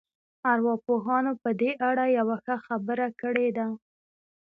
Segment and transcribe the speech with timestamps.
[0.51, 3.67] ارواپوهانو په دې اړه يوه ښه خبره کړې ده.